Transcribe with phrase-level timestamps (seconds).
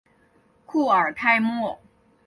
[0.65, 1.79] 库尔泰莫。